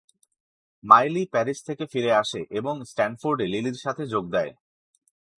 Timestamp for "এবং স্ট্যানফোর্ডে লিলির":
2.51-3.77